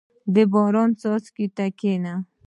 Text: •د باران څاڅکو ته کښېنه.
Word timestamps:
•د 0.33 0.35
باران 0.51 0.89
څاڅکو 0.99 1.45
ته 1.55 1.65
کښېنه. 1.79 2.13